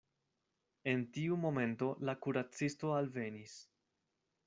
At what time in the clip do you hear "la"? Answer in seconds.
2.09-2.17